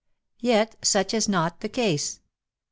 Yet 0.39 0.77
such 0.81 1.13
is 1.13 1.29
not 1.29 1.59
the 1.61 1.69
case. 1.69 2.21